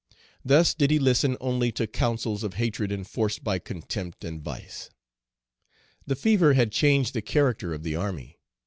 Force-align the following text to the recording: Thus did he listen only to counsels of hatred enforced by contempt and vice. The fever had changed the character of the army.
Thus 0.43 0.73
did 0.73 0.89
he 0.89 0.97
listen 0.97 1.37
only 1.39 1.71
to 1.73 1.85
counsels 1.85 2.41
of 2.43 2.55
hatred 2.55 2.91
enforced 2.91 3.43
by 3.43 3.59
contempt 3.59 4.25
and 4.25 4.41
vice. 4.41 4.89
The 6.07 6.15
fever 6.15 6.53
had 6.55 6.71
changed 6.71 7.13
the 7.13 7.21
character 7.21 7.71
of 7.71 7.83
the 7.83 7.95
army. 7.95 8.39